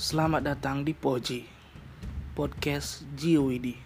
[0.00, 1.44] Selamat datang di Poji
[2.32, 3.76] Podcast Jiwidi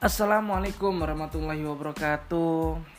[0.00, 2.95] Assalamualaikum warahmatullahi wabarakatuh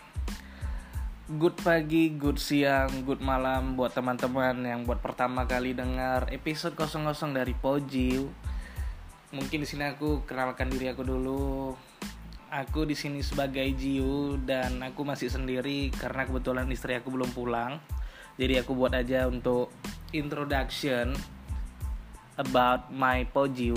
[1.27, 7.35] Good pagi, good siang, good malam buat teman-teman yang buat pertama kali dengar episode 00
[7.35, 8.23] dari Poji.
[9.35, 11.75] Mungkin di sini aku kenalkan diri aku dulu.
[12.47, 17.75] Aku di sini sebagai Jiu dan aku masih sendiri karena kebetulan istri aku belum pulang.
[18.39, 19.67] Jadi aku buat aja untuk
[20.15, 21.11] introduction
[22.39, 23.75] about my Pojiu.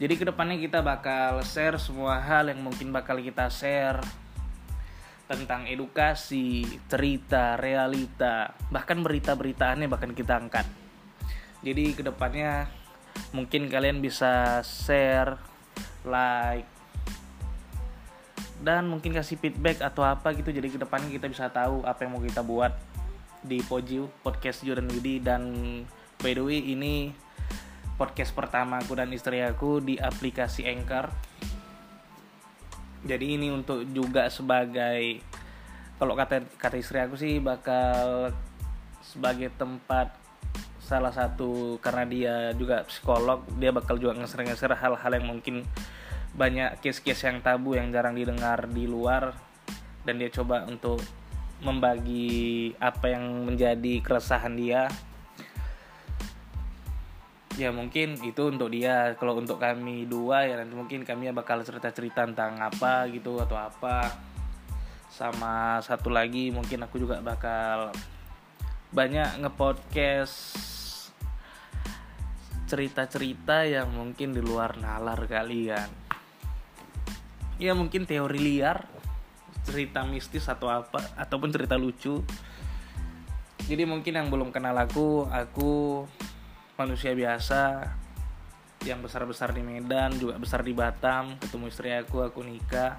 [0.00, 4.00] Jadi ke depannya kita bakal share semua hal yang mungkin bakal kita share
[5.30, 10.66] tentang edukasi, cerita, realita, bahkan berita-berita aneh bahkan kita angkat.
[11.62, 12.66] Jadi ke depannya
[13.30, 15.38] mungkin kalian bisa share,
[16.02, 16.68] like,
[18.62, 20.50] dan mungkin kasih feedback atau apa gitu.
[20.50, 22.74] Jadi ke depannya kita bisa tahu apa yang mau kita buat
[23.42, 25.42] di Pojiu podcast Jordan Widi dan
[26.22, 27.10] by the way ini
[27.98, 31.10] podcast pertama aku dan istri aku di aplikasi Anchor
[33.02, 35.22] jadi ini untuk juga sebagai
[35.98, 38.30] kalau kata kata istri aku sih bakal
[39.02, 40.14] sebagai tempat
[40.82, 45.62] salah satu karena dia juga psikolog dia bakal juga ngeser-ngeser hal-hal yang mungkin
[46.32, 49.36] banyak case-case yang tabu yang jarang didengar di luar.
[50.02, 50.98] Dan dia coba untuk
[51.62, 54.90] membagi apa yang menjadi keresahan dia
[57.60, 59.12] ya mungkin itu untuk dia.
[59.16, 63.56] Kalau untuk kami dua ya nanti mungkin kami bakal cerita cerita tentang apa gitu atau
[63.58, 64.12] apa.
[65.12, 67.92] Sama satu lagi mungkin aku juga bakal
[68.92, 70.36] banyak ngepodcast
[72.68, 75.88] cerita-cerita yang mungkin di luar nalar kalian.
[77.60, 78.88] Ya mungkin teori liar
[79.62, 82.24] cerita mistis atau apa ataupun cerita lucu.
[83.62, 86.02] Jadi mungkin yang belum kenal aku aku
[86.82, 87.86] manusia biasa
[88.82, 91.38] yang besar-besar di Medan juga besar di Batam.
[91.38, 92.98] Ketemu istri aku aku nikah.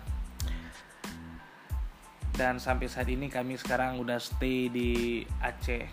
[2.32, 5.84] Dan sampai saat ini kami sekarang udah stay di Aceh.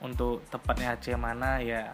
[0.00, 1.92] Untuk tepatnya Aceh mana ya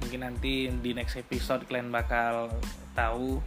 [0.00, 2.48] mungkin nanti di next episode kalian bakal
[2.96, 3.44] tahu.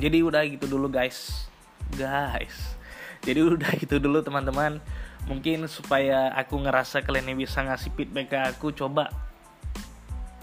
[0.00, 1.44] Jadi udah gitu dulu guys.
[1.92, 2.72] Guys.
[3.20, 4.80] Jadi udah gitu dulu teman-teman
[5.26, 9.10] mungkin supaya aku ngerasa kalian bisa ngasih feedback ke aku coba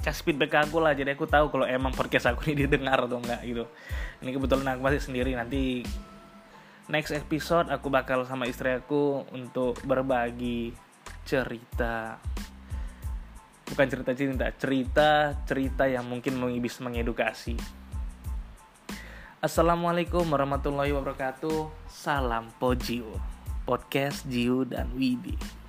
[0.04, 0.92] kasih feedback ke aku lah.
[0.92, 3.64] Jadi aku tahu kalau emang podcast aku ini didengar atau enggak gitu.
[4.20, 5.32] Ini kebetulan aku masih sendiri.
[5.34, 5.88] Nanti
[6.92, 10.76] next episode aku bakal sama istri aku untuk berbagi
[11.24, 12.20] cerita.
[13.64, 15.10] Bukan cerita cinta cerita
[15.48, 17.56] cerita yang mungkin bisa mengedukasi.
[19.40, 21.72] Assalamualaikum warahmatullahi wabarakatuh.
[21.88, 25.63] Salam Pojio podcast Jiu dan Widi.